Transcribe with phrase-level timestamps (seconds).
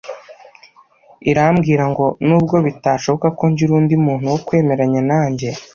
[1.29, 5.49] irambwira ngo nubwo bitashoboka ko ngira undi muntu wo kwemeranya nanjye,